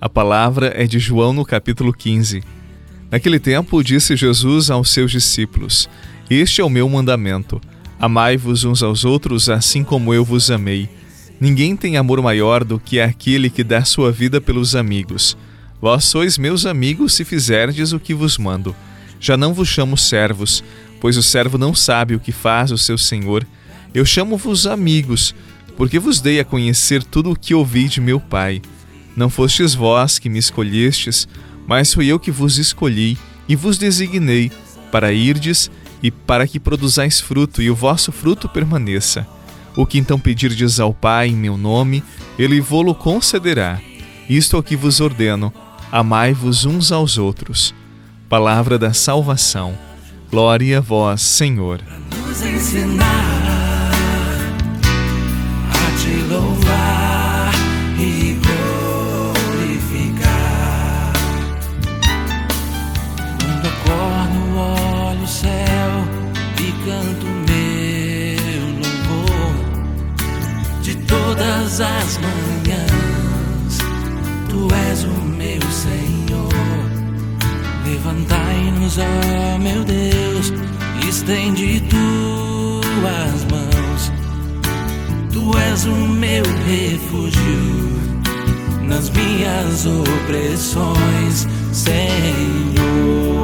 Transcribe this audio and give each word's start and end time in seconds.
A 0.00 0.08
palavra 0.08 0.72
é 0.74 0.86
de 0.86 0.98
João 0.98 1.34
no 1.34 1.44
capítulo 1.44 1.92
15. 1.92 2.42
Naquele 3.10 3.38
tempo, 3.38 3.84
disse 3.84 4.16
Jesus 4.16 4.70
aos 4.70 4.90
seus 4.90 5.10
discípulos: 5.10 5.90
Este 6.30 6.62
é 6.62 6.64
o 6.64 6.70
meu 6.70 6.88
mandamento: 6.88 7.60
amai-vos 7.98 8.64
uns 8.64 8.82
aos 8.82 9.04
outros, 9.04 9.50
assim 9.50 9.84
como 9.84 10.14
eu 10.14 10.24
vos 10.24 10.50
amei. 10.50 10.88
Ninguém 11.38 11.76
tem 11.76 11.98
amor 11.98 12.22
maior 12.22 12.64
do 12.64 12.80
que 12.80 12.98
aquele 12.98 13.50
que 13.50 13.62
dá 13.62 13.84
sua 13.84 14.10
vida 14.10 14.40
pelos 14.40 14.74
amigos. 14.74 15.36
Vós 15.82 16.06
sois 16.06 16.38
meus 16.38 16.64
amigos 16.64 17.12
se 17.12 17.22
fizerdes 17.22 17.92
o 17.92 18.00
que 18.00 18.14
vos 18.14 18.38
mando. 18.38 18.74
Já 19.20 19.36
não 19.36 19.52
vos 19.52 19.68
chamo 19.68 19.98
servos, 19.98 20.64
pois 20.98 21.18
o 21.18 21.22
servo 21.22 21.58
não 21.58 21.74
sabe 21.74 22.14
o 22.14 22.20
que 22.20 22.32
faz 22.32 22.70
o 22.70 22.78
seu 22.78 22.96
senhor. 22.96 23.46
Eu 23.92 24.06
chamo-vos 24.06 24.66
amigos, 24.66 25.34
porque 25.76 25.98
vos 25.98 26.22
dei 26.22 26.40
a 26.40 26.44
conhecer 26.44 27.02
tudo 27.02 27.30
o 27.30 27.36
que 27.36 27.54
ouvi 27.54 27.86
de 27.86 28.00
meu 28.00 28.18
Pai. 28.18 28.62
Não 29.20 29.28
fostes 29.28 29.74
vós 29.74 30.18
que 30.18 30.30
me 30.30 30.38
escolhestes, 30.38 31.28
mas 31.66 31.92
fui 31.92 32.06
eu 32.06 32.18
que 32.18 32.30
vos 32.30 32.56
escolhi 32.56 33.18
e 33.46 33.54
vos 33.54 33.76
designei 33.76 34.50
para 34.90 35.12
irdes 35.12 35.70
e 36.02 36.10
para 36.10 36.48
que 36.48 36.58
produzais 36.58 37.20
fruto 37.20 37.60
e 37.60 37.70
o 37.70 37.74
vosso 37.74 38.12
fruto 38.12 38.48
permaneça. 38.48 39.28
O 39.76 39.84
que 39.84 39.98
então 39.98 40.18
pedirdes 40.18 40.80
ao 40.80 40.94
Pai 40.94 41.28
em 41.28 41.36
meu 41.36 41.58
nome, 41.58 42.02
ele 42.38 42.62
vô-lo 42.62 42.94
concederá. 42.94 43.78
Isto 44.26 44.56
é 44.56 44.58
o 44.58 44.62
que 44.62 44.74
vos 44.74 45.02
ordeno: 45.02 45.52
amai-vos 45.92 46.64
uns 46.64 46.90
aos 46.90 47.18
outros. 47.18 47.74
Palavra 48.26 48.78
da 48.78 48.94
salvação. 48.94 49.76
Glória 50.30 50.78
a 50.78 50.80
vós, 50.80 51.20
Senhor. 51.20 51.82
Nos 52.26 52.40
ensinar 52.40 53.39
as 71.80 72.18
manhãs. 72.18 73.78
Tu 74.48 74.68
és 74.90 75.04
o 75.04 75.24
meu 75.24 75.62
Senhor. 75.70 76.52
Levantai-nos, 77.84 78.98
ó 78.98 79.58
meu 79.58 79.84
Deus, 79.84 80.52
estende 81.08 81.82
tuas 81.88 83.44
mãos. 83.50 84.12
Tu 85.32 85.58
és 85.58 85.84
o 85.86 85.96
meu 85.96 86.44
refúgio 86.66 88.00
nas 88.82 89.10
minhas 89.10 89.86
opressões, 89.86 91.46
Senhor. 91.72 93.39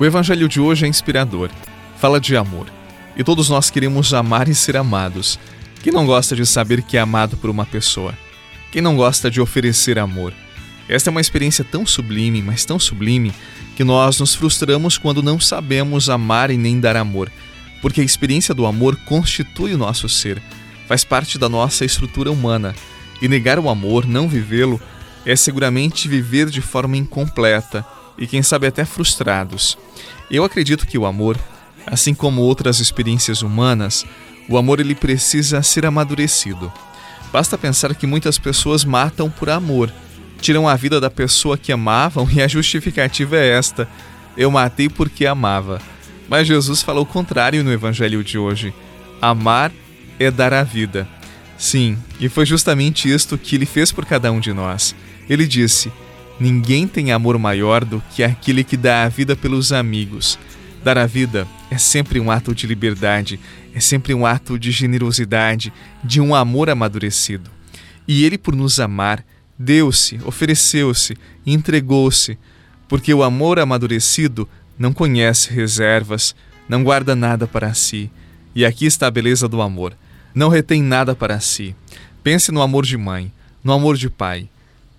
O 0.00 0.04
evangelho 0.06 0.48
de 0.48 0.58
hoje 0.58 0.86
é 0.86 0.88
inspirador. 0.88 1.50
Fala 1.98 2.18
de 2.18 2.34
amor. 2.34 2.68
E 3.14 3.22
todos 3.22 3.50
nós 3.50 3.68
queremos 3.68 4.14
amar 4.14 4.48
e 4.48 4.54
ser 4.54 4.74
amados. 4.78 5.38
Quem 5.82 5.92
não 5.92 6.06
gosta 6.06 6.34
de 6.34 6.46
saber 6.46 6.80
que 6.80 6.96
é 6.96 7.00
amado 7.00 7.36
por 7.36 7.50
uma 7.50 7.66
pessoa? 7.66 8.16
Quem 8.72 8.80
não 8.80 8.96
gosta 8.96 9.30
de 9.30 9.42
oferecer 9.42 9.98
amor? 9.98 10.32
Esta 10.88 11.10
é 11.10 11.12
uma 11.12 11.20
experiência 11.20 11.62
tão 11.62 11.84
sublime, 11.84 12.40
mas 12.40 12.64
tão 12.64 12.78
sublime, 12.78 13.34
que 13.76 13.84
nós 13.84 14.18
nos 14.18 14.34
frustramos 14.34 14.96
quando 14.96 15.22
não 15.22 15.38
sabemos 15.38 16.08
amar 16.08 16.50
e 16.50 16.56
nem 16.56 16.80
dar 16.80 16.96
amor, 16.96 17.30
porque 17.82 18.00
a 18.00 18.04
experiência 18.04 18.54
do 18.54 18.64
amor 18.64 18.96
constitui 19.04 19.74
o 19.74 19.78
nosso 19.78 20.08
ser, 20.08 20.40
faz 20.88 21.04
parte 21.04 21.38
da 21.38 21.48
nossa 21.48 21.84
estrutura 21.84 22.32
humana, 22.32 22.74
e 23.20 23.28
negar 23.28 23.58
o 23.58 23.68
amor, 23.68 24.06
não 24.06 24.26
vivê-lo, 24.26 24.80
é 25.26 25.36
seguramente 25.36 26.08
viver 26.08 26.48
de 26.48 26.62
forma 26.62 26.96
incompleta 26.96 27.84
e, 28.16 28.26
quem 28.26 28.42
sabe, 28.42 28.66
até 28.66 28.84
frustrados. 28.84 29.76
Eu 30.30 30.44
acredito 30.44 30.86
que 30.86 30.98
o 30.98 31.06
amor, 31.06 31.38
assim 31.86 32.14
como 32.14 32.42
outras 32.42 32.80
experiências 32.80 33.42
humanas, 33.42 34.04
o 34.48 34.56
amor 34.56 34.80
ele 34.80 34.94
precisa 34.94 35.62
ser 35.62 35.86
amadurecido. 35.86 36.72
Basta 37.32 37.56
pensar 37.56 37.94
que 37.94 38.06
muitas 38.06 38.38
pessoas 38.38 38.84
matam 38.84 39.30
por 39.30 39.48
amor, 39.50 39.92
tiram 40.40 40.68
a 40.68 40.74
vida 40.74 41.00
da 41.00 41.10
pessoa 41.10 41.56
que 41.56 41.72
amavam 41.72 42.28
e 42.32 42.42
a 42.42 42.48
justificativa 42.48 43.36
é 43.36 43.48
esta: 43.50 43.88
eu 44.36 44.50
matei 44.50 44.88
porque 44.88 45.26
amava. 45.26 45.80
Mas 46.28 46.46
Jesus 46.46 46.82
falou 46.82 47.02
o 47.02 47.06
contrário 47.06 47.62
no 47.64 47.72
evangelho 47.72 48.22
de 48.22 48.38
hoje: 48.38 48.72
amar 49.20 49.72
é 50.18 50.30
dar 50.30 50.52
a 50.52 50.62
vida. 50.62 51.08
Sim, 51.58 51.98
e 52.18 52.28
foi 52.28 52.46
justamente 52.46 53.12
isto 53.12 53.36
que 53.36 53.56
ele 53.56 53.66
fez 53.66 53.92
por 53.92 54.06
cada 54.06 54.32
um 54.32 54.40
de 54.40 54.52
nós. 54.52 54.94
Ele 55.28 55.46
disse: 55.46 55.92
Ninguém 56.40 56.88
tem 56.88 57.12
amor 57.12 57.38
maior 57.38 57.84
do 57.84 58.02
que 58.10 58.22
aquele 58.22 58.64
que 58.64 58.76
dá 58.76 59.04
a 59.04 59.08
vida 59.10 59.36
pelos 59.36 59.72
amigos. 59.72 60.38
Dar 60.82 60.96
a 60.96 61.04
vida 61.04 61.46
é 61.70 61.76
sempre 61.76 62.18
um 62.18 62.30
ato 62.30 62.54
de 62.54 62.66
liberdade, 62.66 63.38
é 63.74 63.80
sempre 63.80 64.14
um 64.14 64.24
ato 64.24 64.58
de 64.58 64.70
generosidade, 64.70 65.70
de 66.02 66.18
um 66.18 66.34
amor 66.34 66.70
amadurecido. 66.70 67.50
E 68.08 68.24
ele, 68.24 68.38
por 68.38 68.56
nos 68.56 68.80
amar, 68.80 69.22
deu-se, 69.58 70.18
ofereceu-se, 70.24 71.14
entregou-se, 71.44 72.38
porque 72.88 73.12
o 73.12 73.22
amor 73.22 73.58
amadurecido 73.58 74.48
não 74.78 74.94
conhece 74.94 75.52
reservas, 75.52 76.34
não 76.66 76.82
guarda 76.82 77.14
nada 77.14 77.46
para 77.46 77.74
si. 77.74 78.10
E 78.54 78.64
aqui 78.64 78.86
está 78.86 79.06
a 79.06 79.10
beleza 79.10 79.46
do 79.46 79.60
amor. 79.60 79.94
Não 80.34 80.48
retém 80.48 80.82
nada 80.82 81.14
para 81.14 81.38
si. 81.38 81.76
Pense 82.22 82.50
no 82.50 82.62
amor 82.62 82.86
de 82.86 82.96
mãe, 82.96 83.30
no 83.62 83.72
amor 83.74 83.96
de 83.96 84.08
pai. 84.08 84.48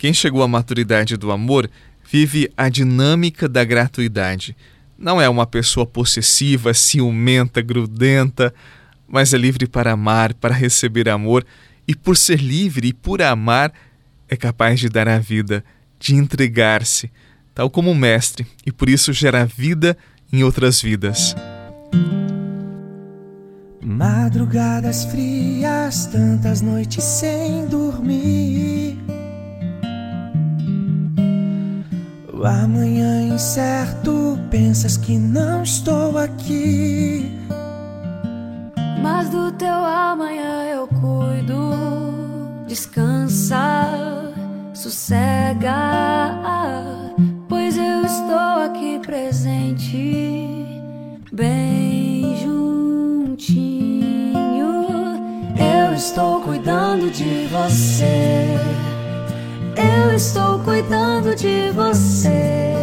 Quem 0.00 0.14
chegou 0.14 0.42
à 0.42 0.48
maturidade 0.48 1.14
do 1.14 1.30
amor 1.30 1.70
vive 2.10 2.50
a 2.56 2.70
dinâmica 2.70 3.46
da 3.46 3.62
gratuidade. 3.62 4.56
Não 4.96 5.20
é 5.20 5.28
uma 5.28 5.46
pessoa 5.46 5.84
possessiva, 5.84 6.72
ciumenta, 6.72 7.60
grudenta, 7.60 8.54
mas 9.06 9.34
é 9.34 9.36
livre 9.36 9.66
para 9.66 9.92
amar, 9.92 10.32
para 10.32 10.54
receber 10.54 11.06
amor, 11.10 11.44
e 11.86 11.94
por 11.94 12.16
ser 12.16 12.40
livre 12.40 12.88
e 12.88 12.92
por 12.94 13.20
amar, 13.20 13.74
é 14.26 14.36
capaz 14.36 14.80
de 14.80 14.88
dar 14.88 15.06
a 15.06 15.18
vida, 15.18 15.62
de 15.98 16.14
entregar-se, 16.14 17.10
tal 17.54 17.68
como 17.68 17.90
o 17.90 17.94
Mestre, 17.94 18.46
e 18.64 18.72
por 18.72 18.88
isso 18.88 19.12
gera 19.12 19.44
vida 19.44 19.98
em 20.32 20.42
outras 20.42 20.80
vidas. 20.80 21.36
Madrugadas 23.82 25.04
frias, 25.04 26.06
tantas 26.06 26.62
noites 26.62 27.04
sem 27.04 27.66
dormir. 27.66 29.09
O 32.40 32.46
amanhã 32.46 33.20
incerto, 33.34 34.38
pensas 34.50 34.96
que 34.96 35.18
não 35.18 35.62
estou 35.62 36.16
aqui. 36.16 37.30
Mas 39.02 39.28
do 39.28 39.52
teu 39.52 39.74
amanhã 39.74 40.64
eu 40.72 40.88
cuido. 40.88 42.64
Descansa, 42.66 43.92
sossega, 44.72 45.74
pois 47.46 47.76
eu 47.76 48.06
estou 48.06 48.64
aqui 48.64 48.98
presente, 49.00 50.64
bem 51.30 52.38
juntinho. 52.42 53.84
Eu 55.58 55.94
estou 55.94 56.40
cuidando 56.40 57.10
de 57.10 57.46
você. 57.48 58.89
Eu 59.80 60.14
estou 60.14 60.58
cuidando 60.60 61.34
de 61.34 61.70
você. 61.70 62.74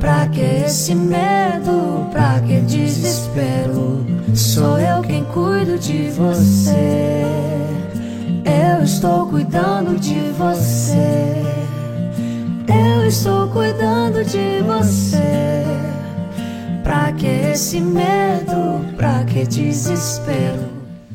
Pra 0.00 0.28
que 0.28 0.40
esse 0.40 0.94
medo? 0.94 2.08
Pra 2.10 2.40
que 2.40 2.60
desespero? 2.60 4.04
Sou 4.34 4.78
eu 4.78 5.02
quem 5.02 5.24
cuido 5.24 5.78
de 5.78 6.10
você. 6.10 7.24
Eu 8.44 8.84
estou 8.84 9.26
cuidando 9.28 9.98
de 9.98 10.20
você. 10.36 11.42
Eu 12.68 13.06
estou 13.06 13.48
cuidando 13.48 14.24
de 14.24 14.62
você. 14.62 15.64
Pra 16.82 17.12
que 17.12 17.26
esse 17.26 17.80
medo? 17.80 18.84
Pra 18.96 19.24
que 19.24 19.46
desespero? 19.46 20.68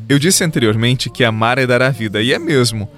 Eu 0.08 0.18
disse 0.18 0.42
anteriormente 0.42 1.08
que 1.08 1.22
amar 1.22 1.58
é 1.58 1.66
dar 1.66 1.82
a 1.82 1.90
vida, 1.90 2.20
e 2.20 2.32
é 2.32 2.38
mesmo. 2.38 2.88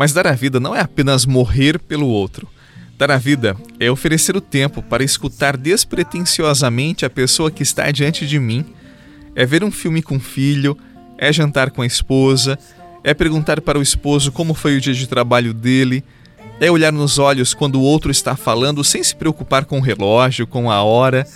Mas 0.00 0.14
dar 0.14 0.26
a 0.26 0.32
vida 0.32 0.58
não 0.58 0.74
é 0.74 0.80
apenas 0.80 1.26
morrer 1.26 1.78
pelo 1.78 2.06
outro. 2.06 2.48
Dar 2.96 3.10
a 3.10 3.18
vida 3.18 3.54
é 3.78 3.90
oferecer 3.90 4.34
o 4.34 4.40
tempo 4.40 4.82
para 4.82 5.04
escutar 5.04 5.58
despretensiosamente 5.58 7.04
a 7.04 7.10
pessoa 7.10 7.50
que 7.50 7.62
está 7.62 7.90
diante 7.90 8.26
de 8.26 8.38
mim. 8.38 8.64
É 9.36 9.44
ver 9.44 9.62
um 9.62 9.70
filme 9.70 10.00
com 10.00 10.16
o 10.16 10.18
filho, 10.18 10.74
é 11.18 11.30
jantar 11.30 11.70
com 11.70 11.82
a 11.82 11.86
esposa, 11.86 12.58
é 13.04 13.12
perguntar 13.12 13.60
para 13.60 13.78
o 13.78 13.82
esposo 13.82 14.32
como 14.32 14.54
foi 14.54 14.78
o 14.78 14.80
dia 14.80 14.94
de 14.94 15.06
trabalho 15.06 15.52
dele, 15.52 16.02
é 16.58 16.70
olhar 16.70 16.94
nos 16.94 17.18
olhos 17.18 17.52
quando 17.52 17.74
o 17.74 17.82
outro 17.82 18.10
está 18.10 18.34
falando 18.34 18.82
sem 18.82 19.02
se 19.04 19.14
preocupar 19.14 19.66
com 19.66 19.76
o 19.76 19.82
relógio, 19.82 20.46
com 20.46 20.70
a 20.70 20.82
hora. 20.82 21.26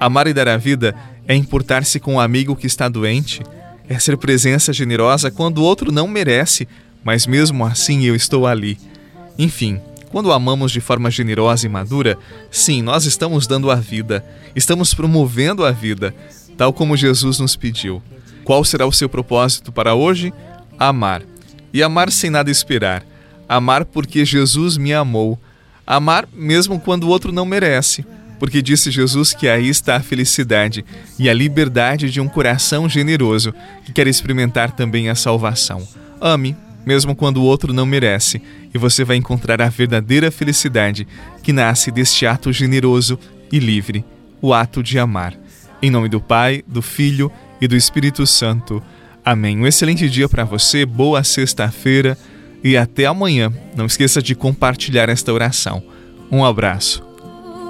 Amar 0.00 0.26
e 0.26 0.34
dar 0.34 0.48
a 0.48 0.56
vida 0.56 0.92
é 1.24 1.36
importar-se 1.36 2.00
com 2.00 2.16
o 2.16 2.20
amigo 2.20 2.56
que 2.56 2.66
está 2.66 2.88
doente, 2.88 3.44
é 3.88 3.96
ser 3.96 4.16
presença 4.16 4.72
generosa 4.72 5.30
quando 5.30 5.58
o 5.58 5.62
outro 5.62 5.92
não 5.92 6.08
merece, 6.08 6.66
mas 7.04 7.26
mesmo 7.26 7.64
assim 7.64 8.04
eu 8.04 8.14
estou 8.14 8.46
ali. 8.46 8.78
Enfim, 9.38 9.80
quando 10.10 10.32
amamos 10.32 10.72
de 10.72 10.80
forma 10.80 11.10
generosa 11.10 11.66
e 11.66 11.68
madura, 11.68 12.18
sim, 12.50 12.82
nós 12.82 13.04
estamos 13.04 13.46
dando 13.46 13.70
a 13.70 13.76
vida, 13.76 14.24
estamos 14.56 14.94
promovendo 14.94 15.64
a 15.64 15.70
vida, 15.70 16.14
tal 16.56 16.72
como 16.72 16.96
Jesus 16.96 17.38
nos 17.38 17.56
pediu. 17.56 18.02
Qual 18.44 18.64
será 18.64 18.86
o 18.86 18.92
seu 18.92 19.08
propósito 19.08 19.70
para 19.70 19.94
hoje? 19.94 20.32
Amar. 20.78 21.22
E 21.72 21.82
amar 21.82 22.10
sem 22.10 22.30
nada 22.30 22.50
esperar. 22.50 23.04
Amar 23.46 23.84
porque 23.84 24.24
Jesus 24.24 24.78
me 24.78 24.92
amou. 24.94 25.38
Amar 25.86 26.26
mesmo 26.32 26.80
quando 26.80 27.04
o 27.04 27.08
outro 27.08 27.30
não 27.30 27.44
merece. 27.44 28.06
Porque 28.38 28.62
disse 28.62 28.90
Jesus 28.90 29.34
que 29.34 29.48
aí 29.48 29.68
está 29.68 29.96
a 29.96 30.00
felicidade 30.00 30.84
e 31.18 31.28
a 31.28 31.34
liberdade 31.34 32.10
de 32.10 32.20
um 32.20 32.28
coração 32.28 32.88
generoso 32.88 33.52
que 33.84 33.92
quer 33.92 34.06
experimentar 34.06 34.70
também 34.70 35.10
a 35.10 35.14
salvação. 35.14 35.86
Ame, 36.20 36.56
mesmo 36.86 37.14
quando 37.14 37.38
o 37.38 37.44
outro 37.44 37.72
não 37.72 37.86
merece, 37.86 38.40
e 38.72 38.78
você 38.78 39.04
vai 39.04 39.16
encontrar 39.16 39.60
a 39.60 39.68
verdadeira 39.68 40.30
felicidade 40.30 41.06
que 41.42 41.52
nasce 41.52 41.90
deste 41.90 42.26
ato 42.26 42.52
generoso 42.52 43.18
e 43.52 43.58
livre, 43.58 44.04
o 44.40 44.52
ato 44.54 44.82
de 44.82 44.98
amar. 44.98 45.34
Em 45.80 45.90
nome 45.90 46.08
do 46.08 46.20
Pai, 46.20 46.62
do 46.66 46.82
Filho 46.82 47.30
e 47.60 47.68
do 47.68 47.76
Espírito 47.76 48.26
Santo. 48.26 48.82
Amém. 49.24 49.58
Um 49.58 49.66
excelente 49.66 50.08
dia 50.08 50.28
para 50.28 50.44
você, 50.44 50.84
boa 50.86 51.22
sexta-feira 51.22 52.16
e 52.62 52.76
até 52.76 53.06
amanhã. 53.06 53.52
Não 53.76 53.86
esqueça 53.86 54.22
de 54.22 54.34
compartilhar 54.34 55.08
esta 55.08 55.32
oração. 55.32 55.82
Um 56.30 56.44
abraço. 56.44 57.02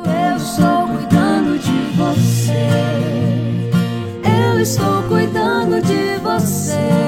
Eu 0.05 0.87
cuidando 0.87 1.59
de 1.59 1.97
você. 1.97 2.53
Eu 4.25 4.61
estou 4.61 5.03
cuidando 5.05 5.83
de 5.83 6.21
você. 6.23 7.08